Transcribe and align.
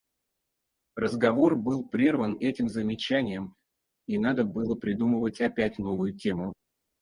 Разговор 0.95 1.55
был 1.55 1.87
прерван 1.87 2.35
этим 2.39 2.69
замечанием, 2.69 3.53
и 4.07 4.17
надо 4.17 4.43
было 4.45 4.73
придумывать 4.73 5.39
опять 5.41 5.77
новую 5.77 6.17
тему. 6.17 6.53